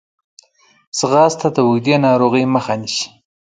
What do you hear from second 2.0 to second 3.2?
ناروغۍ مخه نیسي